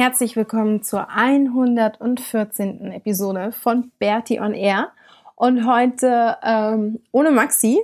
[0.00, 2.90] Herzlich willkommen zur 114.
[2.90, 4.92] Episode von Bertie on Air.
[5.36, 7.80] Und heute ähm, ohne Maxi.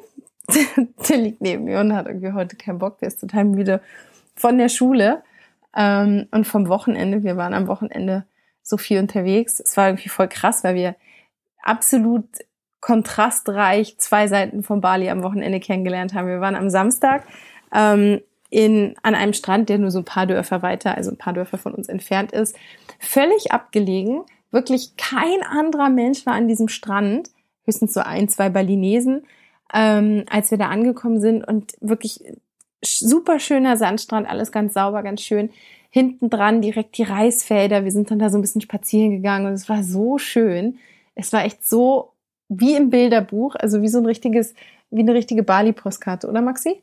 [1.11, 3.01] der liegt neben mir und hat irgendwie heute keinen Bock.
[3.01, 3.83] Der ist total müde
[4.35, 5.25] von der Schule
[5.77, 7.23] ähm, und vom Wochenende.
[7.23, 8.25] Wir waren am Wochenende
[8.63, 9.61] so viel unterwegs.
[9.61, 10.97] Es war irgendwie voll krass, weil wir
[11.63, 12.25] absolut
[12.81, 16.29] kontrastreich zwei Seiten von Bali am Wochenende kennengelernt haben.
[16.29, 17.25] Wir waren am Samstag
[17.75, 21.33] ähm, in, an einem Strand, der nur so ein paar Dörfer weiter, also ein paar
[21.33, 22.57] Dörfer von uns entfernt ist,
[22.99, 24.23] völlig abgelegen.
[24.51, 27.31] Wirklich kein anderer Mensch war an diesem Strand,
[27.65, 29.25] höchstens so ein, zwei Balinesen,
[29.75, 32.23] ähm, als wir da angekommen sind und wirklich
[32.85, 35.51] super schöner Sandstrand, alles ganz sauber, ganz schön.
[35.91, 37.85] Hinten dran direkt die Reisfelder.
[37.85, 40.79] Wir sind dann da so ein bisschen spazieren gegangen und es war so schön.
[41.15, 42.13] Es war echt so
[42.49, 44.55] wie im Bilderbuch, also wie so ein richtiges,
[44.91, 46.83] wie eine richtige Bali-Postkarte, oder Maxi?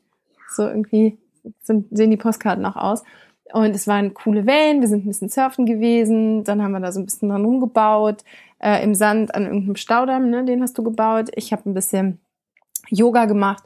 [0.49, 1.17] So irgendwie
[1.61, 3.03] sind, sehen die Postkarten auch aus.
[3.51, 6.91] Und es waren coole Wellen, wir sind ein bisschen surfen gewesen, dann haben wir da
[6.91, 8.23] so ein bisschen dran rumgebaut,
[8.59, 11.29] äh, im Sand an irgendeinem Staudamm, ne, den hast du gebaut.
[11.35, 12.19] Ich habe ein bisschen
[12.89, 13.63] Yoga gemacht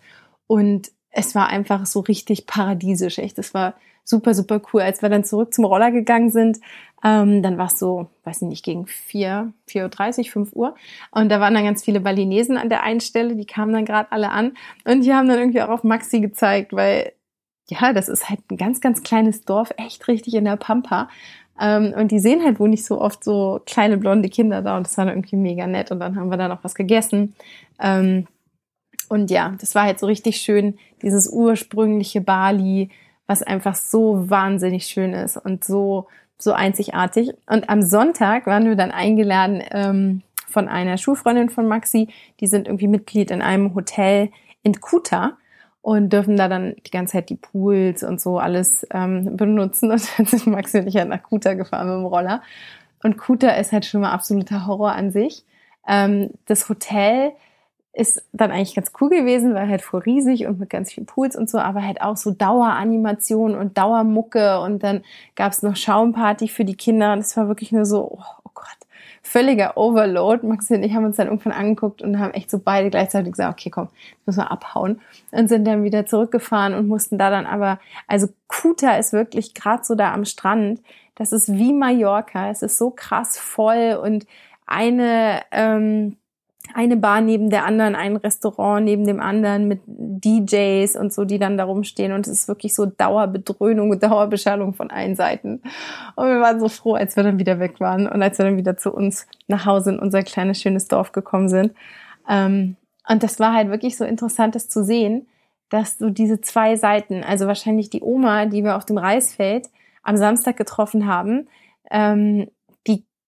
[0.48, 3.38] und es war einfach so richtig paradiesisch, echt.
[3.38, 4.82] Das war super, super cool.
[4.82, 6.60] Als wir dann zurück zum Roller gegangen sind,
[7.04, 10.76] ähm, dann war es so, weiß ich nicht, gegen vier, vier Uhr, dreißig, fünf Uhr.
[11.12, 14.12] Und da waren dann ganz viele Balinesen an der einen Stelle, die kamen dann gerade
[14.12, 14.54] alle an.
[14.86, 17.14] Und die haben dann irgendwie auch auf Maxi gezeigt, weil
[17.70, 21.10] ja, das ist halt ein ganz, ganz kleines Dorf, echt richtig in der Pampa.
[21.60, 24.86] Ähm, und die sehen halt wohl nicht so oft so kleine blonde Kinder da und
[24.86, 25.92] das war dann irgendwie mega nett.
[25.92, 27.36] Und dann haben wir da noch was gegessen.
[27.80, 28.28] Ähm,
[29.10, 32.90] und ja, das war halt so richtig schön, dieses ursprüngliche Bali,
[33.26, 36.08] was einfach so wahnsinnig schön ist und so,
[36.38, 37.34] so einzigartig.
[37.48, 42.10] Und am Sonntag waren wir dann eingeladen ähm, von einer Schulfreundin von Maxi.
[42.40, 44.30] Die sind irgendwie Mitglied in einem Hotel
[44.64, 45.38] in Kuta
[45.82, 49.92] und dürfen da dann die ganze Zeit die Pools und so alles ähm, benutzen.
[49.92, 52.42] Und dann sind Maxi und ich halt nach Kuta gefahren mit dem Roller.
[53.04, 55.46] Und Kuta ist halt schon mal absoluter Horror an sich.
[55.88, 57.32] Ähm, das Hotel
[57.98, 61.36] ist dann eigentlich ganz cool gewesen, weil halt voll riesig und mit ganz vielen Pools
[61.36, 65.04] und so, aber halt auch so Daueranimation und Dauermucke und dann
[65.36, 68.78] gab's noch Schaumparty für die Kinder und es war wirklich nur so, oh, oh Gott,
[69.28, 70.46] völliger Overload.
[70.48, 73.60] Maxi und ich haben uns dann irgendwann angeguckt und haben echt so beide gleichzeitig gesagt,
[73.60, 73.90] okay, komm,
[74.26, 75.02] müssen wir abhauen.
[75.32, 79.84] Und sind dann wieder zurückgefahren und mussten da dann aber, also Kuta ist wirklich gerade
[79.84, 80.82] so da am Strand.
[81.16, 82.50] Das ist wie Mallorca.
[82.50, 84.26] Es ist so krass voll und
[84.66, 86.16] eine, ähm,
[86.74, 91.40] eine Bar neben der anderen, ein Restaurant neben dem anderen mit DJs und so, die
[91.40, 92.12] dann da rumstehen.
[92.12, 95.62] Und es ist wirklich so Dauerbedröhnung, Dauerbeschallung von allen Seiten.
[96.16, 98.58] Und wir waren so froh, als wir dann wieder weg waren und als wir dann
[98.58, 101.74] wieder zu uns nach Hause in unser kleines, schönes Dorf gekommen sind.
[102.30, 102.76] Ähm,
[103.08, 105.28] und das war halt wirklich so interessant, das zu sehen,
[105.70, 109.68] dass du diese zwei Seiten, also wahrscheinlich die Oma, die wir auf dem Reisfeld
[110.04, 111.48] am Samstag getroffen haben,
[111.92, 112.48] ähm,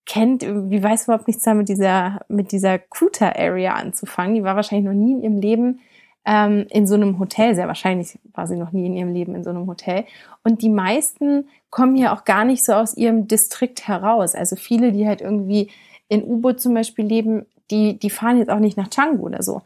[0.10, 4.34] kennt, wie weiß überhaupt nichts da mit dieser, mit dieser Kuta-Area anzufangen.
[4.34, 5.80] Die war wahrscheinlich noch nie in ihrem Leben
[6.26, 7.54] ähm, in so einem Hotel.
[7.54, 10.06] Sehr wahrscheinlich war sie noch nie in ihrem Leben in so einem Hotel.
[10.44, 14.34] Und die meisten kommen hier auch gar nicht so aus ihrem Distrikt heraus.
[14.34, 15.70] Also viele, die halt irgendwie
[16.08, 19.62] in U-Boot zum Beispiel leben, die, die fahren jetzt auch nicht nach Canggu oder so.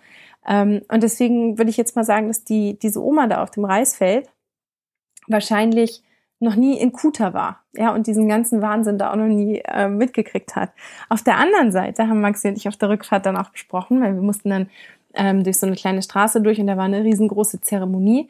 [0.45, 3.63] Ähm, und deswegen würde ich jetzt mal sagen, dass die, diese Oma da auf dem
[3.63, 4.27] Reisfeld
[5.27, 6.03] wahrscheinlich
[6.43, 9.87] noch nie in Kuta war, ja, und diesen ganzen Wahnsinn da auch noch nie äh,
[9.87, 10.71] mitgekriegt hat.
[11.09, 14.13] Auf der anderen Seite haben Maxi und ich auf der Rückfahrt dann auch besprochen, weil
[14.13, 14.69] wir mussten dann
[15.15, 18.29] ähm, durch so eine kleine Straße durch und da war eine riesengroße Zeremonie,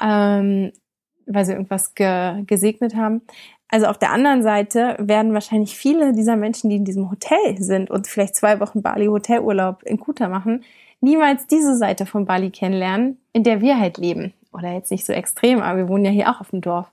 [0.00, 0.72] ähm,
[1.26, 3.22] weil sie irgendwas ge gesegnet haben.
[3.70, 7.90] Also auf der anderen Seite werden wahrscheinlich viele dieser Menschen, die in diesem Hotel sind
[7.90, 10.64] und vielleicht zwei Wochen Bali Hotelurlaub in Kuta machen,
[11.00, 14.32] niemals diese Seite von Bali kennenlernen, in der wir halt leben.
[14.52, 16.90] Oder jetzt nicht so extrem, aber wir wohnen ja hier auch auf dem Dorf.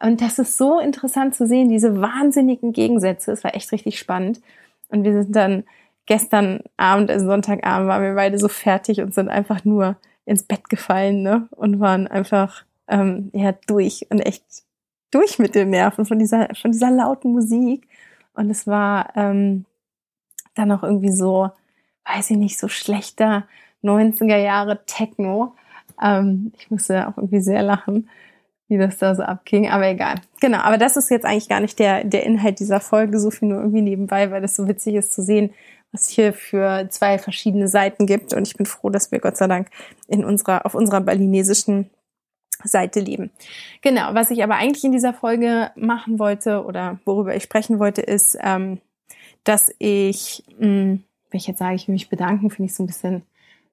[0.00, 3.32] Und das ist so interessant zu sehen, diese wahnsinnigen Gegensätze.
[3.32, 4.40] Es war echt richtig spannend.
[4.88, 5.64] Und wir sind dann
[6.06, 10.68] gestern Abend, also Sonntagabend, waren wir beide so fertig und sind einfach nur ins Bett
[10.68, 11.48] gefallen ne?
[11.50, 14.44] und waren einfach ähm, ja durch und echt
[15.10, 17.88] durch mit den Nerven von dieser von dieser lauten Musik
[18.38, 19.64] und es war ähm,
[20.54, 21.50] dann auch irgendwie so,
[22.04, 23.48] weiß ich nicht, so schlechter
[23.82, 25.56] 90er Jahre Techno.
[26.00, 28.08] Ähm, ich musste auch irgendwie sehr lachen,
[28.68, 30.16] wie das da so abging, aber egal.
[30.40, 33.48] Genau, aber das ist jetzt eigentlich gar nicht der, der Inhalt dieser Folge, so viel
[33.48, 35.54] nur irgendwie nebenbei, weil das so witzig ist zu sehen,
[35.90, 38.34] was hier für zwei verschiedene Seiten gibt.
[38.34, 39.70] Und ich bin froh, dass wir Gott sei Dank
[40.06, 41.88] in unserer, auf unserer balinesischen
[42.62, 43.30] Seite leben.
[43.82, 48.02] Genau, was ich aber eigentlich in dieser Folge machen wollte oder worüber ich sprechen wollte,
[48.02, 48.80] ist, ähm,
[49.44, 52.82] dass ich, mh, hm, wenn ich jetzt sage, ich will mich bedanken, finde ich so
[52.82, 53.22] ein bisschen,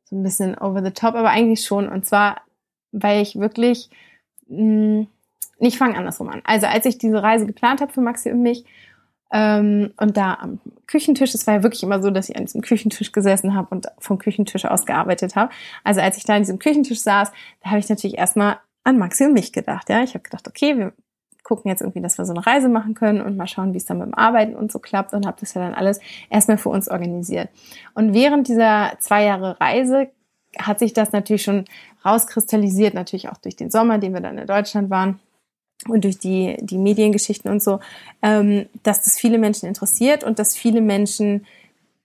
[0.04, 1.88] so ein bisschen over the top, aber eigentlich schon.
[1.88, 2.42] Und zwar,
[2.92, 3.90] weil ich wirklich,
[4.48, 5.08] mh, hm,
[5.60, 6.42] ich fange andersrum an.
[6.44, 8.66] Also als ich diese Reise geplant habe für Maxi und mich,
[9.32, 12.62] ähm, und da am Küchentisch, es war ja wirklich immer so, dass ich an diesem
[12.62, 15.52] Küchentisch gesessen habe und vom Küchentisch aus gearbeitet habe.
[15.84, 17.32] Also als ich da an diesem Küchentisch saß,
[17.64, 19.90] da habe ich natürlich erstmal an Maxi und mich gedacht.
[19.90, 20.94] Ja, ich habe gedacht, okay, wir
[21.44, 23.86] gucken jetzt irgendwie, dass wir so eine Reise machen können und mal schauen, wie es
[23.86, 26.00] dann mit dem Arbeiten und so klappt und habe das ja dann alles
[26.30, 27.50] erstmal für uns organisiert.
[27.94, 30.10] Und während dieser zwei Jahre Reise
[30.58, 31.66] hat sich das natürlich schon
[32.06, 35.20] rauskristallisiert, natürlich auch durch den Sommer, den wir dann in Deutschland waren
[35.88, 37.80] und durch die, die Mediengeschichten und so,
[38.22, 41.46] ähm, dass das viele Menschen interessiert und dass viele Menschen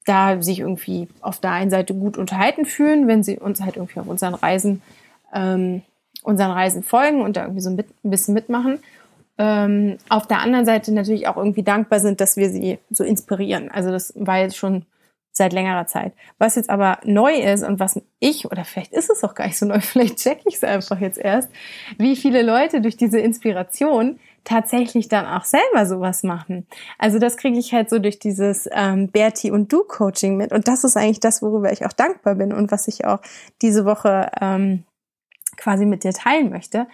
[0.07, 4.01] da sich irgendwie auf der einen Seite gut unterhalten fühlen, wenn sie uns halt irgendwie
[4.01, 4.83] auf unseren Reisen,
[5.33, 5.83] ähm,
[6.23, 8.81] unseren Reisen folgen und da irgendwie so ein, ein bisschen mitmachen.
[9.39, 13.71] Ähm, auf der anderen Seite natürlich auch irgendwie dankbar sind, dass wir sie so inspirieren.
[13.71, 14.85] Also das war jetzt schon
[15.33, 16.13] seit längerer Zeit.
[16.39, 19.59] Was jetzt aber neu ist und was ich, oder vielleicht ist es auch gar nicht
[19.59, 21.51] so neu, vielleicht checke ich es einfach jetzt erst,
[21.99, 26.67] wie viele Leute durch diese Inspiration tatsächlich dann auch selber sowas machen.
[26.99, 30.67] Also das kriege ich halt so durch dieses ähm, Bertie und Du Coaching mit und
[30.67, 33.21] das ist eigentlich das, worüber ich auch dankbar bin und was ich auch
[33.61, 34.85] diese Woche ähm,
[35.57, 36.87] quasi mit dir teilen möchte,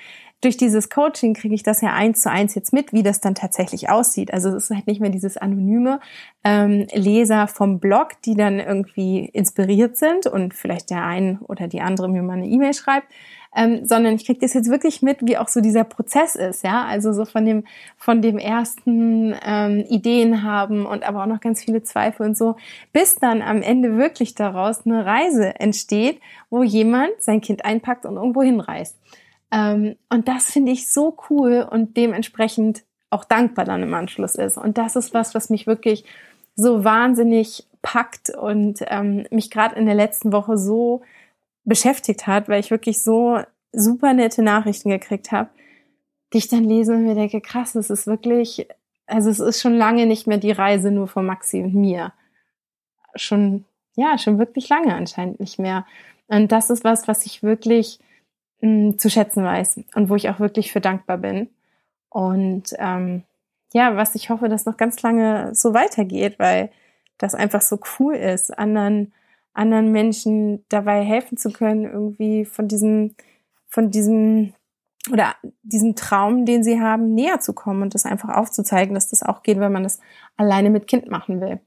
[0.42, 3.34] durch dieses Coaching kriege ich das ja eins zu eins jetzt mit, wie das dann
[3.34, 4.32] tatsächlich aussieht.
[4.32, 6.00] Also es ist halt nicht mehr dieses anonyme
[6.44, 11.80] ähm, Leser vom Blog, die dann irgendwie inspiriert sind und vielleicht der ein oder die
[11.80, 13.06] andere mir mal eine E-Mail schreibt,
[13.56, 16.84] ähm, sondern ich kriege das jetzt wirklich mit, wie auch so dieser Prozess ist, ja,
[16.84, 17.64] also so von dem
[17.96, 22.56] von dem ersten ähm, Ideen haben und aber auch noch ganz viele Zweifel und so,
[22.92, 28.16] bis dann am Ende wirklich daraus eine Reise entsteht, wo jemand sein Kind einpackt und
[28.16, 28.96] irgendwo hinreist.
[29.50, 34.56] Ähm, und das finde ich so cool und dementsprechend auch dankbar dann im Anschluss ist.
[34.56, 36.04] Und das ist was, was mich wirklich
[36.56, 41.02] so wahnsinnig packt und ähm, mich gerade in der letzten Woche so
[41.64, 43.40] beschäftigt hat, weil ich wirklich so
[43.72, 45.50] super nette Nachrichten gekriegt habe,
[46.32, 48.66] die ich dann lese und mir denke, krass, es ist wirklich,
[49.06, 52.12] also es ist schon lange nicht mehr die Reise nur von Maxi und mir.
[53.14, 53.64] Schon,
[53.94, 55.86] ja, schon wirklich lange anscheinend nicht mehr.
[56.28, 58.00] Und das ist was, was ich wirklich
[58.60, 61.48] mh, zu schätzen weiß und wo ich auch wirklich für dankbar bin.
[62.08, 63.24] Und ähm,
[63.72, 66.70] ja, was ich hoffe, dass noch ganz lange so weitergeht, weil
[67.18, 69.12] das einfach so cool ist, anderen,
[69.52, 73.14] anderen Menschen dabei helfen zu können, irgendwie von diesem,
[73.68, 74.54] von diesem
[75.12, 79.22] oder diesem Traum, den sie haben, näher zu kommen und das einfach aufzuzeigen, dass das
[79.22, 80.00] auch geht, wenn man das
[80.36, 81.60] alleine mit Kind machen will.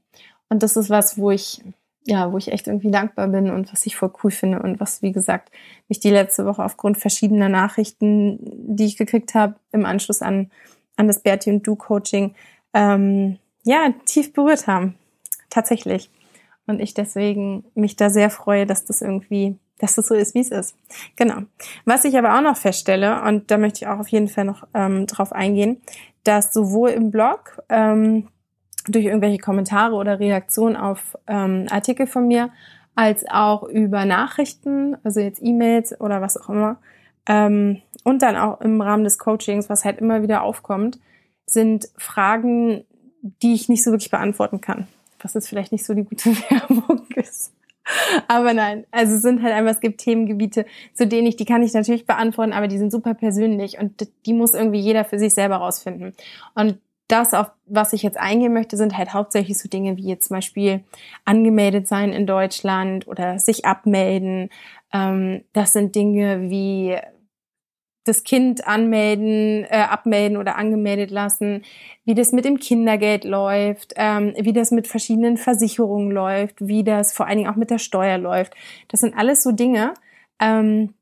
[0.50, 1.64] Und das ist was, wo ich
[2.06, 5.02] ja, wo ich echt irgendwie dankbar bin und was ich voll cool finde und was,
[5.02, 5.52] wie gesagt,
[5.88, 8.40] mich die letzte Woche aufgrund verschiedener Nachrichten,
[8.76, 10.50] die ich gekriegt habe, im Anschluss an,
[10.96, 12.36] an das Bertie und Du Coaching,
[12.74, 14.96] ähm, ja, tief berührt haben.
[15.50, 16.10] Tatsächlich.
[16.68, 20.42] Und ich deswegen mich da sehr freue, dass das irgendwie, dass das so ist, wie
[20.42, 20.76] es ist.
[21.16, 21.42] Genau.
[21.86, 24.68] Was ich aber auch noch feststelle, und da möchte ich auch auf jeden Fall noch
[24.74, 25.82] ähm, drauf eingehen,
[26.24, 28.28] dass sowohl im Blog, ähm,
[28.92, 32.50] durch irgendwelche Kommentare oder Reaktionen auf ähm, Artikel von mir,
[32.96, 36.78] als auch über Nachrichten, also jetzt E-Mails oder was auch immer.
[37.28, 41.00] Ähm, und dann auch im Rahmen des Coachings, was halt immer wieder aufkommt,
[41.46, 42.86] sind Fragen,
[43.22, 44.88] die ich nicht so wirklich beantworten kann.
[45.22, 47.54] Was jetzt vielleicht nicht so die gute Werbung ist.
[48.28, 51.64] Aber nein, also es sind halt einfach, es gibt Themengebiete, zu denen ich, die kann
[51.64, 55.34] ich natürlich beantworten, aber die sind super persönlich und die muss irgendwie jeder für sich
[55.34, 56.14] selber rausfinden.
[56.54, 56.78] Und
[57.10, 60.38] das, auf was ich jetzt eingehen möchte, sind halt hauptsächlich so Dinge wie jetzt zum
[60.38, 60.84] Beispiel
[61.26, 64.50] angemeldet sein in Deutschland oder sich abmelden.
[64.94, 66.98] Ähm, das sind Dinge wie
[68.06, 71.64] das Kind anmelden, äh, abmelden oder angemeldet lassen,
[72.06, 77.12] wie das mit dem Kindergeld läuft, ähm, wie das mit verschiedenen Versicherungen läuft, wie das
[77.12, 78.54] vor allen Dingen auch mit der Steuer läuft.
[78.88, 79.94] Das sind alles so Dinge,
[80.40, 80.94] ähm,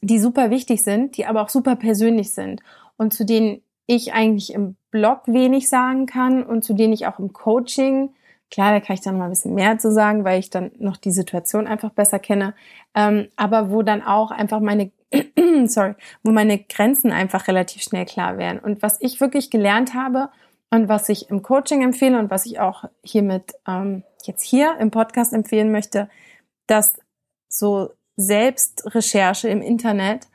[0.00, 2.62] die super wichtig sind, die aber auch super persönlich sind
[2.96, 7.18] und zu denen ich eigentlich im Blog wenig sagen kann und zu denen ich auch
[7.18, 8.10] im Coaching
[8.50, 10.96] Klar, da kann ich dann mal ein bisschen mehr zu sagen, weil ich dann noch
[10.96, 12.54] die Situation einfach besser kenne.
[12.94, 14.90] Ähm, aber wo dann auch einfach meine,
[15.66, 15.94] sorry,
[16.24, 18.58] wo meine Grenzen einfach relativ schnell klar werden.
[18.58, 20.30] Und was ich wirklich gelernt habe
[20.70, 24.90] und was ich im Coaching empfehle und was ich auch hiermit ähm, jetzt hier im
[24.90, 26.10] Podcast empfehlen möchte,
[26.66, 26.94] dass
[27.48, 30.26] so Selbstrecherche im Internet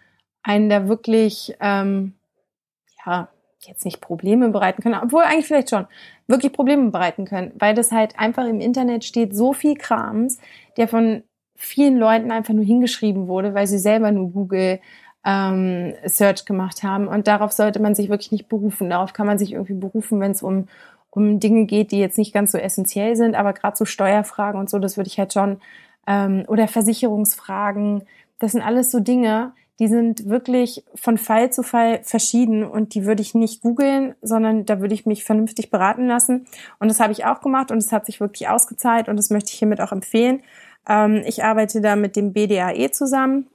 [0.42, 2.14] einen da wirklich, ähm,
[3.06, 3.28] ja,
[3.68, 5.88] jetzt nicht Probleme bereiten können, obwohl eigentlich vielleicht schon,
[6.28, 10.40] wirklich Probleme bereiten können, weil das halt einfach im Internet steht so viel Krams,
[10.78, 11.24] der von
[11.56, 14.80] vielen Leuten einfach nur hingeschrieben wurde, weil sie selber nur Google
[15.26, 17.08] ähm, Search gemacht haben.
[17.08, 18.90] Und darauf sollte man sich wirklich nicht berufen.
[18.90, 20.68] Darauf kann man sich irgendwie berufen, wenn es um,
[21.10, 24.70] um Dinge geht, die jetzt nicht ganz so essentiell sind, aber gerade so Steuerfragen und
[24.70, 25.58] so, das würde ich halt schon,
[26.08, 28.04] ähm, oder Versicherungsfragen,
[28.40, 33.06] das sind alles so Dinge, die sind wirklich von Fall zu Fall verschieden und die
[33.06, 36.48] würde ich nicht googeln, sondern da würde ich mich vernünftig beraten lassen.
[36.80, 39.52] Und das habe ich auch gemacht und es hat sich wirklich ausgezahlt und das möchte
[39.52, 40.42] ich hiermit auch empfehlen.
[40.88, 43.48] Ähm, ich arbeite da mit dem BDAE zusammen.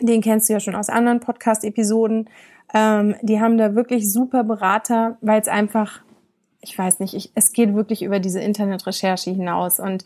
[0.00, 2.28] Den kennst du ja schon aus anderen Podcast-Episoden.
[2.72, 6.00] Ähm, die haben da wirklich super Berater, weil es einfach,
[6.60, 10.04] ich weiß nicht, ich, es geht wirklich über diese Internetrecherche hinaus und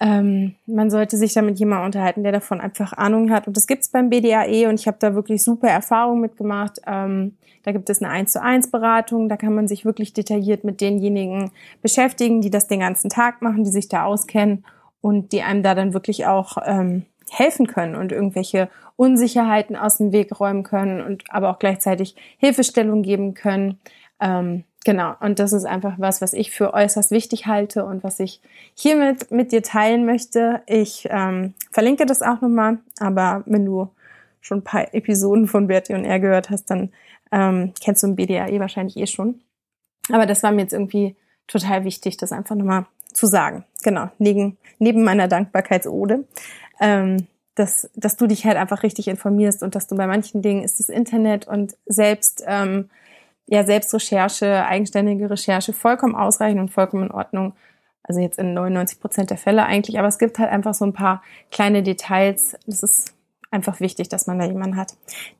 [0.00, 3.46] ähm, man sollte sich da mit jemandem unterhalten, der davon einfach Ahnung hat.
[3.46, 6.80] Und das gibt's beim BDAE und ich habe da wirklich super Erfahrungen mitgemacht.
[6.86, 10.64] Ähm, da gibt es eine 1 zu 1 Beratung, da kann man sich wirklich detailliert
[10.64, 14.64] mit denjenigen beschäftigen, die das den ganzen Tag machen, die sich da auskennen
[15.00, 20.12] und die einem da dann wirklich auch ähm, helfen können und irgendwelche Unsicherheiten aus dem
[20.12, 23.78] Weg räumen können und aber auch gleichzeitig Hilfestellung geben können.
[24.20, 28.18] Ähm, Genau, und das ist einfach was, was ich für äußerst wichtig halte und was
[28.18, 28.40] ich
[28.74, 30.62] hiermit mit dir teilen möchte.
[30.66, 33.88] Ich ähm, verlinke das auch nochmal, aber wenn du
[34.40, 36.92] schon ein paar Episoden von Bertie und er gehört hast, dann
[37.30, 39.40] ähm, kennst du ein BDAE wahrscheinlich eh schon.
[40.10, 41.14] Aber das war mir jetzt irgendwie
[41.46, 43.64] total wichtig, das einfach nochmal zu sagen.
[43.84, 46.24] Genau, neben, neben meiner Dankbarkeitsode.
[46.80, 50.64] Ähm, dass, dass du dich halt einfach richtig informierst und dass du bei manchen Dingen
[50.64, 52.88] ist das Internet und selbst ähm,
[53.46, 57.54] ja, Selbstrecherche, eigenständige Recherche vollkommen ausreichend und vollkommen in Ordnung.
[58.04, 59.98] Also jetzt in 99 Prozent der Fälle eigentlich.
[59.98, 62.56] Aber es gibt halt einfach so ein paar kleine Details.
[62.66, 63.14] Das ist
[63.50, 64.94] einfach wichtig, dass man da jemanden hat,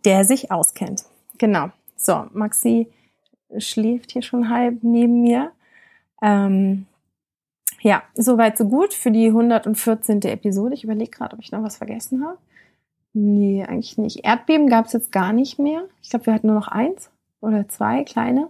[0.05, 1.05] der sich auskennt.
[1.39, 1.71] Genau.
[1.97, 2.89] So, Maxi
[3.59, 5.53] schläft hier schon halb neben mir.
[6.23, 6.87] Ähm,
[7.81, 10.23] ja, soweit so gut für die 114.
[10.23, 10.75] Episode.
[10.75, 12.39] Ich überlege gerade, ob ich noch was vergessen habe.
[13.13, 14.25] Nee, eigentlich nicht.
[14.25, 15.85] Erdbeben gab es jetzt gar nicht mehr.
[16.01, 17.12] Ich glaube, wir hatten nur noch eins
[17.43, 18.49] oder zwei kleine.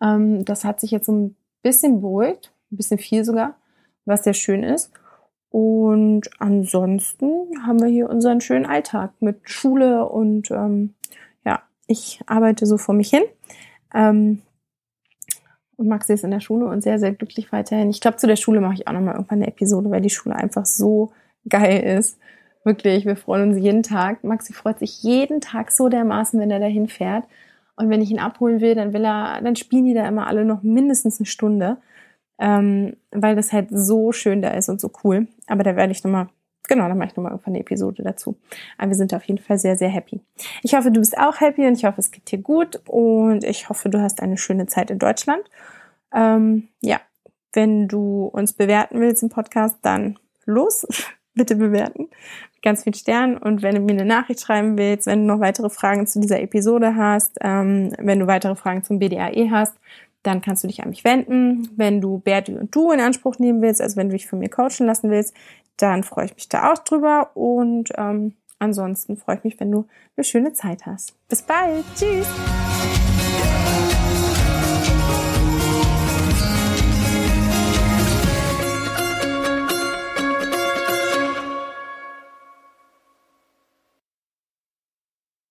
[0.00, 3.56] Ähm, das hat sich jetzt so ein bisschen beruhigt, ein bisschen viel sogar,
[4.06, 4.92] was sehr schön ist.
[5.50, 7.30] Und ansonsten
[7.64, 10.94] haben wir hier unseren schönen Alltag mit Schule und ähm,
[11.44, 13.22] ja, ich arbeite so vor mich hin.
[13.94, 14.42] Ähm,
[15.76, 17.90] und Maxi ist in der Schule und sehr, sehr glücklich weiterhin.
[17.90, 20.36] Ich glaube, zu der Schule mache ich auch nochmal irgendwann eine Episode, weil die Schule
[20.36, 21.12] einfach so
[21.48, 22.18] geil ist.
[22.64, 24.24] Wirklich, wir freuen uns jeden Tag.
[24.24, 27.24] Maxi freut sich jeden Tag so dermaßen, wenn er dahin fährt.
[27.76, 30.44] Und wenn ich ihn abholen will, dann will er, dann spielen die da immer alle
[30.44, 31.78] noch mindestens eine Stunde,
[32.38, 35.26] ähm, weil das halt so schön da ist und so cool.
[35.46, 36.28] Aber da werde ich nochmal,
[36.68, 38.36] genau, da mache ich nochmal irgendwann eine Episode dazu.
[38.78, 40.20] Aber wir sind auf jeden Fall sehr, sehr happy.
[40.62, 43.68] Ich hoffe, du bist auch happy und ich hoffe, es geht dir gut und ich
[43.68, 45.42] hoffe, du hast eine schöne Zeit in Deutschland.
[46.12, 47.00] Ähm, ja,
[47.52, 50.86] wenn du uns bewerten willst im Podcast, dann los,
[51.34, 52.08] bitte bewerten
[52.64, 55.70] ganz viel Sternen und wenn du mir eine Nachricht schreiben willst, wenn du noch weitere
[55.70, 59.74] Fragen zu dieser Episode hast, ähm, wenn du weitere Fragen zum BDAE hast,
[60.24, 61.68] dann kannst du dich an mich wenden.
[61.76, 64.48] Wenn du Berti und du in Anspruch nehmen willst, also wenn du dich von mir
[64.48, 65.34] coachen lassen willst,
[65.76, 69.86] dann freue ich mich da auch drüber und ähm, ansonsten freue ich mich, wenn du
[70.16, 71.14] eine schöne Zeit hast.
[71.28, 71.84] Bis bald.
[71.94, 72.26] Tschüss.